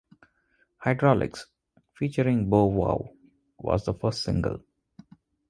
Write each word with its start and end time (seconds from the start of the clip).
"Hydrolics", 0.83 1.45
featuring 1.93 2.49
Bow 2.49 2.65
Wow, 2.65 3.11
was 3.59 3.85
the 3.85 3.93
first 3.93 4.23
single. 4.23 4.63